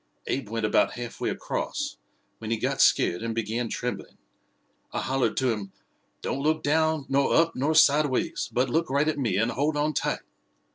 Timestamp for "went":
0.49-0.65